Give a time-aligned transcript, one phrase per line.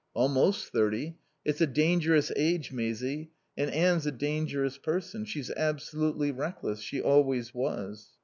[0.15, 1.19] "Almost thirty.
[1.45, 3.29] It's a dangerous age, Maisie.
[3.55, 5.25] And Anne's a dangerous person.
[5.25, 6.79] She's absolutely reckless.
[6.79, 8.07] She always was."